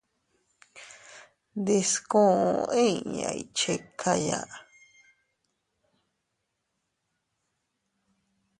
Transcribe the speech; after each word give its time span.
Ndiskuu 1.59 2.31
inña 2.87 3.29
iychikaya. 3.41 4.39